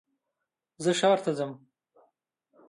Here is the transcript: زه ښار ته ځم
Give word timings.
زه 0.83 0.91
ښار 0.99 1.19
ته 1.25 1.31
ځم 1.37 1.51